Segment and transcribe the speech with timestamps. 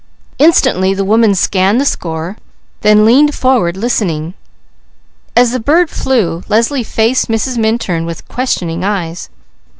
[0.39, 2.35] Instantly the woman scanned the score,
[2.81, 4.33] then leaned forward listening.
[5.35, 7.59] As the bird flew, Leslie faced Mrs.
[7.59, 9.29] Minturn with questioning eyes.